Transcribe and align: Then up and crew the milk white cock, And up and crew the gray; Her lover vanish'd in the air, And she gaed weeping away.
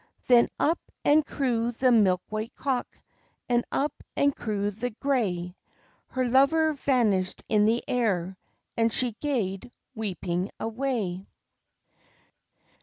Then 0.25 0.49
up 0.59 0.79
and 1.05 1.23
crew 1.23 1.71
the 1.73 1.91
milk 1.91 2.23
white 2.29 2.55
cock, 2.55 2.97
And 3.47 3.63
up 3.71 3.93
and 4.15 4.35
crew 4.35 4.71
the 4.71 4.89
gray; 4.89 5.53
Her 6.07 6.27
lover 6.27 6.73
vanish'd 6.73 7.43
in 7.47 7.65
the 7.67 7.83
air, 7.87 8.35
And 8.75 8.91
she 8.91 9.11
gaed 9.21 9.71
weeping 9.93 10.49
away. 10.59 11.27